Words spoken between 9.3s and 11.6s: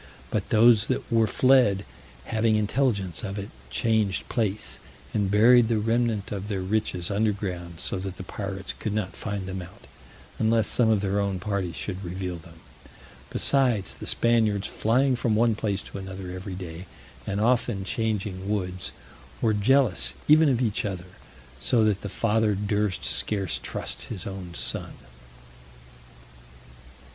them out, unless some of their own